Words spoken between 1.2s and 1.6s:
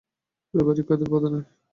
নাই?